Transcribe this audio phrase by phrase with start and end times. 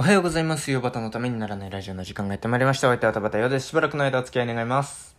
[0.00, 0.70] おはようございます。
[0.70, 2.86] ヨバタのためにならないラジオの時間がやってまいりました。
[2.86, 3.66] お相手は田畑ようです。
[3.66, 5.16] しばらくの間お付き合い願います。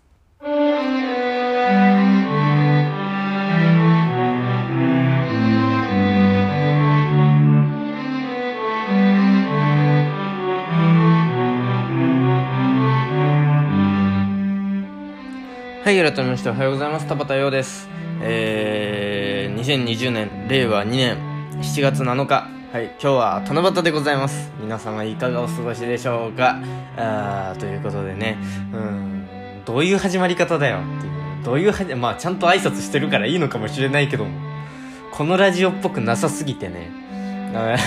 [15.84, 17.06] はい、改めましておはようございます。
[17.06, 17.90] 田畑ようです。
[18.22, 21.18] えー、2020年、令和2年
[21.60, 22.59] 7月7日。
[22.72, 24.52] はい、今日は七夕でございます。
[24.62, 26.60] 皆様いかがお過ごしでしょうか？
[26.98, 28.38] あーということでね、
[28.72, 29.26] うん、
[29.66, 31.44] どういう始まり方だよっていう。
[31.44, 34.40] どういうはじ、まあちゃんと挨拶してるからいいのかもしれないけども、
[35.12, 36.92] このラジオっぽくなさすぎてね、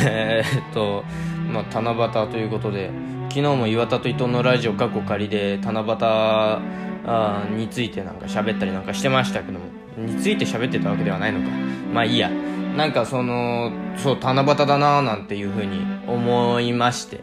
[0.05, 1.05] えーっと、
[1.52, 1.93] まあ七
[2.24, 2.91] 夕ということで、
[3.29, 9.66] 昨日も岩田と伊藤のラジオ過去仮で七夕あについてなんか喋ったりなんかしてましたけども。
[9.96, 11.55] について喋ってたわけではないのか。
[11.95, 12.33] まあいいや。
[12.77, 17.21] なんかそのそう七夕だなーなんていうふうに思いまして。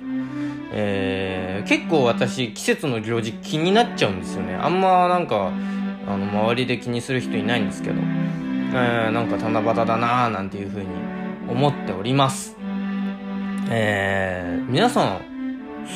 [0.72, 4.54] えー、結構私季節の行事気になっちゃうんですよね。
[4.54, 5.52] あんまなんか
[6.08, 10.86] あの周りで気にする人いないんですけど、えー、なんか七夕だなーなんていうふうに
[11.50, 12.56] 思っております。
[13.72, 15.22] えー、皆さん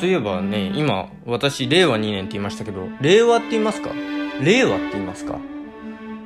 [0.00, 3.90] そういえばね、今、私、令和2年って言いましたけど、令和って言いますか？
[4.40, 5.38] 令和って言いますか？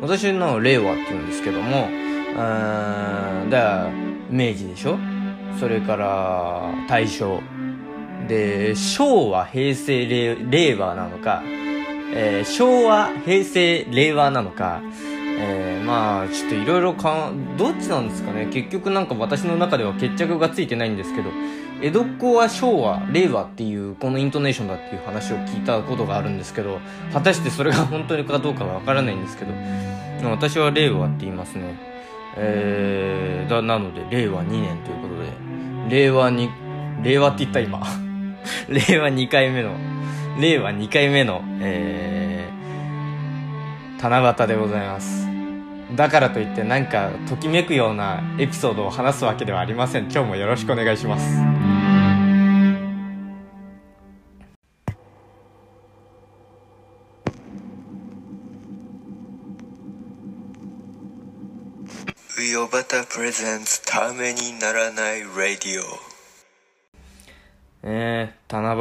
[0.00, 1.88] 私の令和って言うんですけども、
[2.38, 3.90] うん、だから、
[4.30, 4.98] 明治でしょ？
[5.58, 7.40] それから、大正。
[8.28, 11.42] で、昭和、平成、令和なのか、
[12.14, 14.80] えー昭和、平成、令和なのか、
[15.40, 18.46] えーまあ、ちょっといろいろか、どっちなんですかね？
[18.46, 21.30] 結局なんか私の中では決着がついてないんですけど、
[21.80, 26.80] 江戸っ子は昭和、令和っていうこのイントネーションだっていう話を聞いたことがあるんですけど、
[27.12, 29.52] 果たしてそれが本当にかどうかはわからないんですけど、
[30.28, 31.97] 私は令和って言いますね。
[32.36, 35.30] えー、だ、なので、令和2年ということで、
[35.88, 36.50] 令和に、
[37.02, 37.80] 令和って言った今。
[38.68, 39.72] 令和2回目の、
[40.40, 45.28] 令和2回目の、えー、七夕でございます。
[45.96, 50.04] だからといってなんかときめくようなエピソードを話すわけではありません。
[50.04, 51.57] 今日もよろしくお願いします。
[63.18, 65.84] O b a t a presents ためにならないラディオ
[67.82, 68.74] えー、七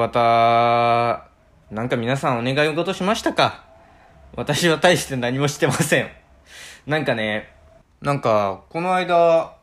[1.71, 3.65] 夕、なんか皆さんお願い事しましたか？
[4.35, 6.09] 私は大して何もしてません。
[6.85, 7.49] なんかね、
[7.99, 9.55] なんか、この間、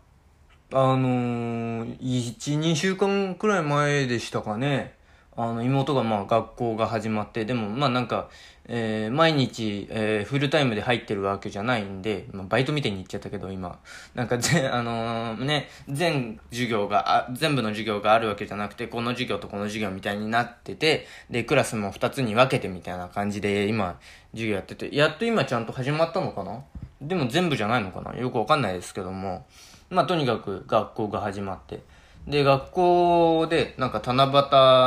[0.72, 4.94] あのー、1、2週間くらい前でしたかね。
[5.36, 8.28] あの、妹がまあ学校が始まって、でもまあなんか、
[8.66, 13.78] えー毎日、えーフルタイムで入ってるわけじゃないんで、まあバイトみたいに言っちゃったけど今、
[14.14, 23.98] なんかぜ、あのーね、全授業が、あ全部の授業があるわけじゃなくて、この授業とこの授業みたいになってて、で、クラスも2つに分けてみたいな感じで今、
[24.32, 26.64] 授業やってて、やっと今ちゃんと始まったのかな？
[27.00, 28.16] でも全部じゃないのかな？
[28.16, 29.46] よくわかんないですけども、
[29.90, 31.80] まあとにかく学校が始まって、
[32.26, 34.30] で、学校で、なんか七夕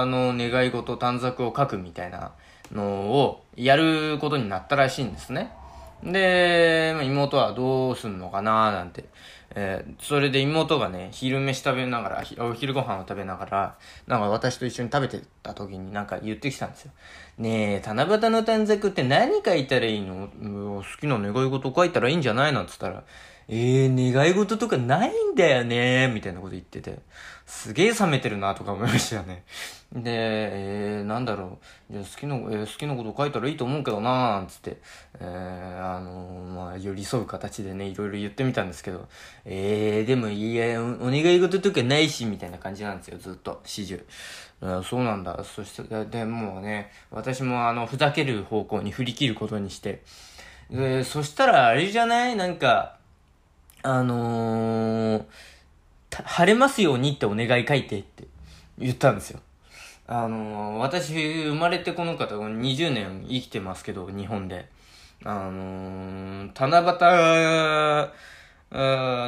[0.08, 2.32] の願い事、短冊を書くみたいな
[2.72, 5.52] のをやることになったらしいんですね。
[6.04, 9.06] で、妹はどうすんのかななんて。
[9.56, 16.92] えーそれで妹がね、昼飯食べながら、お昼ご飯を食べながら、なんか私と一緒に食べてた時になんか言ってきたんですよ。
[17.40, 20.28] ねえ、七夕の短冊って何書いたらいいの？
[20.38, 22.52] 好きな願い事書いたらいいんじゃない？
[22.52, 23.04] のって言ったら、
[23.50, 27.00] えー、願い事とかないんだよねみたいなこと言ってて、
[27.46, 29.44] すげえ冷めてるなとか思いましたよね。
[29.94, 31.60] で、えー、なんだろ
[31.90, 34.78] う、じゃ好きな、えー好きなこと書いたらいいと思うけどなーつって、
[35.22, 39.08] えー、あのーまあ、寄り添う形でね、いろいろ言ってみたんですけど、
[39.46, 44.04] えー、でもいや、おお願い事とかないし、みたいな感じなんですよ、ずっと、始終。
[44.60, 45.42] あそうなんだ。
[45.46, 50.02] そして、で、もね、私もあの、ふざける方向に振り切ることにして、
[50.70, 52.36] でそしたらあれじゃない？
[52.36, 52.97] なんか、
[53.90, 55.26] あのー、
[56.10, 58.28] 晴れますようにってお願い書いてって
[58.78, 59.40] 言ったんですよ。
[60.08, 61.14] あのー、私、
[61.46, 64.68] 生まれてこの方、20年生きてますけど、日本で。
[65.24, 66.82] あのー、七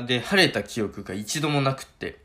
[0.04, 2.20] 夕で晴れた記憶が一度もなくって、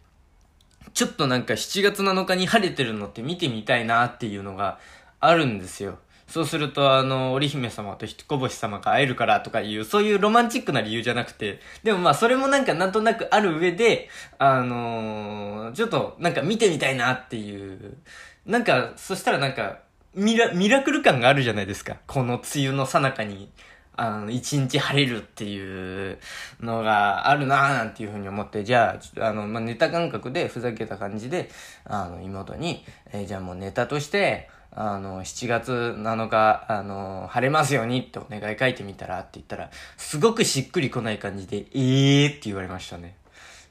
[0.92, 4.80] ちょっとなんか7月7日に晴れてるのって見てみたいなっていうのが
[5.20, 6.00] あるんですよ。
[6.34, 14.08] そうすると、あの、織姫様と彦星様が会えるからとかいう、そういうロマンチックな理由じゃなくて、でもまあそれもなんかなんとなくある上で、
[14.38, 17.98] あのーちょっとなんか見てみたいなっていう、
[18.46, 19.78] なんか、そしたらなんか、
[20.16, 21.98] ミラ、ミラクル感があるじゃないですか。
[22.08, 23.48] この梅雨の最中に
[23.96, 26.18] あの、一日晴れるっていう
[26.60, 31.48] のがあるなぁなんていうふうに思って、じゃあ、あの、まあ、ネタ感覚でふざけた感じで、
[31.84, 43.16] あの、妹に、えー、じゃあもうネタとして、あの、7月7日、あの、晴れますようにってお願い書いてみたらって言ったら、すごくしっくりこない感じで、えーって言われましたね。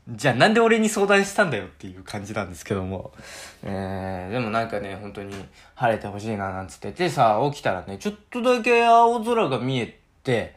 [0.10, 3.14] じゃあなんで俺に相談したんだよっていう感じなんですけども。
[3.64, 5.34] えー、でもなんかね、本当に
[5.76, 10.56] 晴れてほしいななんつっててさ、起きたらね、ちょっとだけ青空が見えて、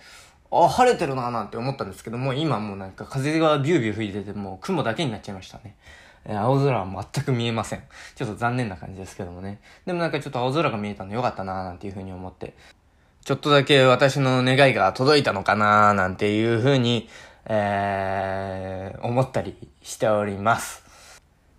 [0.50, 5.76] あ、晴れてるななんて思ったんですけども、今もうなんか風がビュービュー吹いてて、もう雲だけになっちゃいましたね。
[6.26, 7.82] え、青空は全く見えません。
[8.14, 9.60] ちょっと残念な感じですけどもね。
[9.86, 12.54] でもなんかちょっと青空が見えたのよかったななんていうふうに思って、
[13.24, 17.08] ちょっとだけ私の願いが届いたのかななんていうふうに、
[17.46, 20.84] えー、思ったりしております。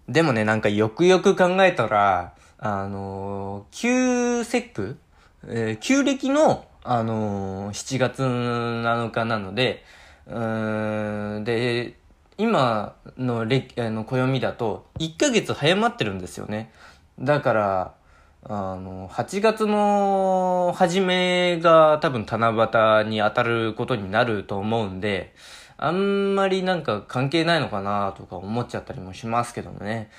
[0.08, 4.98] でもね、なんかよくよく考えたら、あのー、旧節句
[5.46, 9.84] えー、旧暦の、あのー、7月7日なので、
[10.26, 11.98] うーん、で、
[12.38, 16.72] 今の暦、あの、暦だと、1ヶ月早まってるんですよね。
[17.20, 17.94] だから、
[18.44, 22.52] あの、8月の初めが多分七
[23.04, 25.34] 夕に当たることになると思うんで、
[25.78, 30.10] あんまりなんか関係ないのかなとか思っちゃったりもしますけどね。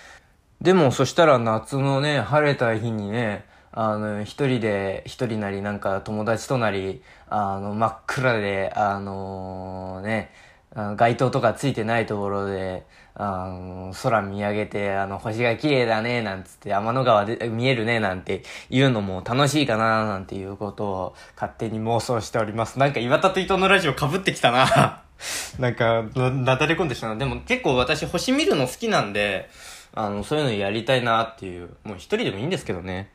[0.60, 10.32] でもそしたら夏のね、晴れた日にね、あの、一人で、一人なりなんか友達となり、あの、真っ暗で、あのー、ね、
[10.74, 12.84] 街灯とかついてないところで、
[13.14, 22.78] 空見上げて、あの、星が綺麗だね、なんつって、天の川で見えるね、なんていうのも楽しいかな、なんていうことを勝手に妄想しております。
[22.78, 25.02] なんか岩田と伊藤のラジオ被ってきたな。
[25.58, 27.16] なんか、な、なだれ込んでしたな。
[27.16, 29.48] でも結構私星見るの好きなんで、
[29.94, 33.10] あの、そういうのやりたいなっていう、もう一人でもいいんですけどね。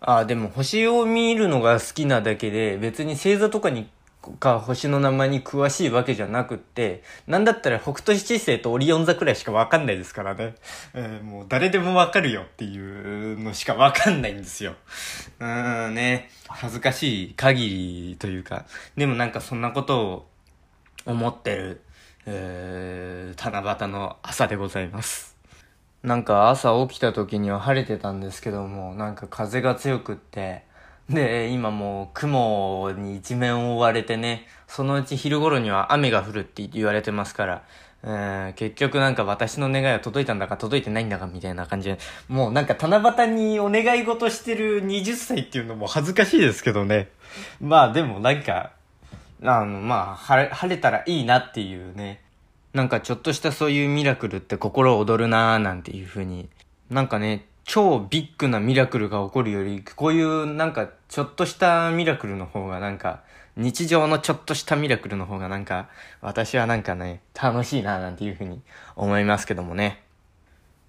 [0.00, 3.88] あ、でも星を見るのが好きなだけで、別に星座とかに
[4.32, 10.54] か星の名前に詳しいわけじゃなくって、なんだったら北斗七星とオリオン座くらいしかわかんないですからね。
[10.94, 14.74] えー、もう誰でもわかるよっていうのしかわかんないんですよ。
[15.40, 17.68] うーんね、恥ずかしい限
[18.10, 20.26] りというか、でもなんかそんなことを
[21.06, 21.82] 思ってる、
[22.26, 25.36] えー、七夕の朝でございます。
[26.02, 30.65] なんか朝起きた時には晴れてたんですけども、なんか風が強くって、
[31.10, 37.62] で、今もう雲に一面覆われてね、そのうち昼頃には雨が降るって言われてますから、
[38.02, 41.98] えー、結局なんか私の願いは届いたんだか届いてないんだかみたいな感じで、
[42.28, 47.08] もうなんか七夕にお願い事してる20歳っていうのも恥ずかしいですけどね。
[47.60, 48.72] まあでもなんか、
[49.42, 52.22] あの、まあ、晴れ、晴れたらいいなっていうね。
[52.72, 56.48] なんかちょっとしたそういうミラクルって心躍るなーなんていう風に。
[56.90, 63.20] なんかね、超ビッグなミラクルが起こるより、こういうなんかちょっとしたミラクルの方がなんか、
[63.56, 65.88] 日常のちょっとしたミラクルの方がなんか、
[66.20, 68.62] 私はなんかね、楽しいななんていうふうに
[68.94, 70.02] 思いますけどもね。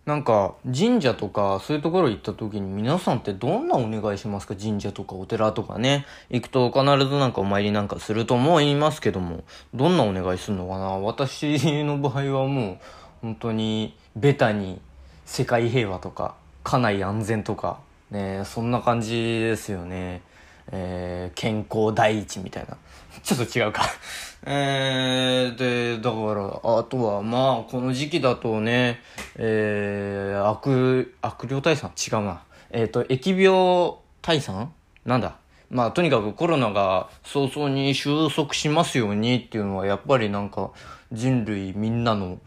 [0.06, 4.56] なんか、神社とかそういうところ行った時に皆さんってどんなお願いしますか？
[4.56, 6.06] 神社とかお寺とかね。
[6.30, 9.44] 行くと必ずなんかお参りなんかすると思いますけども、
[9.74, 10.86] どんなお願いするのかな？
[11.00, 12.78] 私の場合はもう、
[13.22, 14.80] 本当に、ベタに
[15.26, 16.36] 世界平和とか、
[16.68, 17.80] 家内安全とか、
[18.12, 20.22] ね、そんな感じですよね。
[20.70, 22.76] えー、健康第一みたいな。
[23.24, 23.84] ちょっと違うか
[24.46, 29.00] えー、で、だから、あとは、まあ、この時期だとね、
[29.38, 31.92] えー、悪、悪霊退散？
[31.96, 32.42] 違うな。
[32.72, 34.74] えっ、ー、と、疫病退散？
[35.06, 35.38] なんだ？
[35.70, 40.72] まあ、とにかくコロナが早々に収束しますようにっていうのは、やっぱりなんか、
[41.14, 42.40] 人類みんなの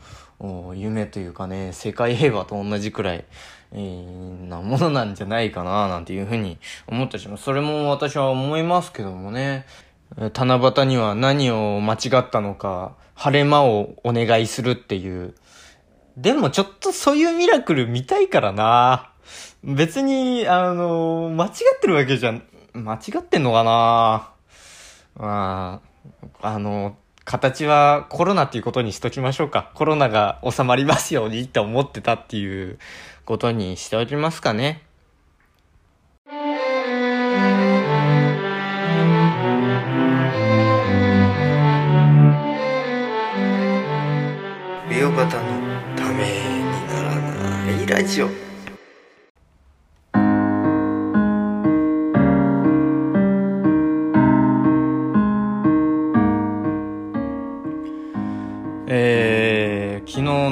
[0.75, 3.25] 夢というかね、世界平和と同じくらい、
[3.73, 7.45] なものなんじゃないかな、なんていうふうに思ったします。
[7.45, 9.67] それも私は思いますけどもね。
[10.17, 15.35] 七夕には何を間違ったのか、晴れ間をお願いするっていう。
[16.17, 19.13] でもちょっとそういうミラクル見たいからな。
[19.63, 22.35] 別に、あの、間違ってるわけじゃ、
[22.73, 24.33] 間違ってんのかな
[25.17, 25.81] ま
[26.43, 26.97] あ、あの、
[27.31, 29.71] 形はコロナっていうことにしときましょうか。
[29.75, 32.81] コロナが収まりますようにって思ってたっていう
[33.25, 34.83] ことにしておきますかね。
[44.91, 45.31] 美容方の
[45.95, 48.50] ためにならないラジオ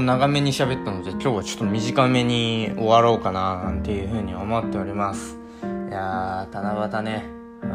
[0.08, 5.38] 長めに喋ったので今日はちょっと短めに終わろうかななんていうふうに思っております。
[5.62, 7.24] いやー七夕ね。
[7.62, 7.66] う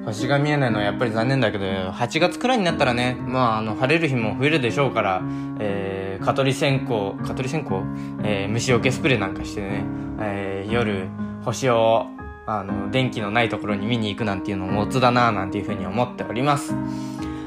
[0.00, 0.02] ん。
[0.06, 5.22] 星が見えないのはやっぱり残念だけど8月くらいになったらねまああの晴れる日も増えるでしょうから、
[5.60, 7.84] えー、蚊取り線香蚊取り線香、
[8.24, 9.84] えー、虫除けスプレーなんかしてね、
[10.18, 11.08] えー、夜
[11.44, 12.08] 星を
[12.46, 16.74] あの電気のないところに見に行くなんていうのもオツだななんていうふうに思っております。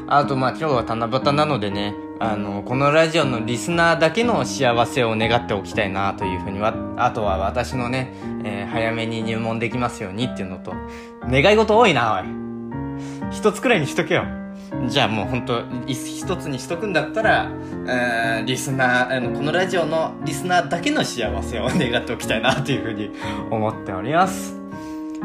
[0.08, 10.74] あとまあ今日は七夕なのでねあのこのラジオのリスナーだけの幸せを願っておきたいなというふうにはあとは私のね、えー、早めに入門できますようにっていうのと
[11.24, 12.48] 願い事多いなおい
[13.32, 14.26] 一つくらいにしとけよ。
[14.90, 17.52] じゃあもう本当一つにしとくんだったら、
[17.88, 23.12] えー、リスナー、あの、このラジオのリスナーだけの幸せを願っておきたいなというふうに
[23.50, 24.56] 思っております。